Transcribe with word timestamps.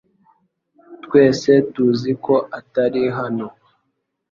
Twese 1.03 1.51
tuzi 1.73 2.11
ko 2.23 2.35
utari 2.59 3.03
hano 3.17 3.47